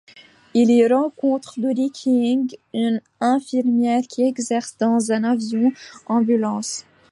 [0.55, 5.71] Il y rencontre Doris King une infirmière qui exerce dans un avion
[6.07, 6.85] ambulance.